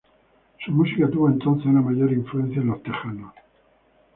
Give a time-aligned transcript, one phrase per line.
[0.65, 3.33] Su música tuvo entonces una mayor influencia en los texanos.